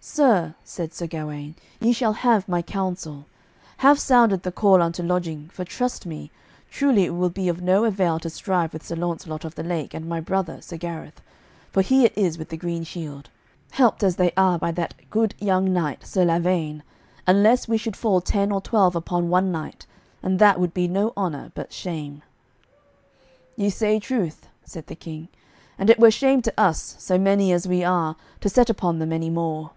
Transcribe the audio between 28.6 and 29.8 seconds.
upon them any more."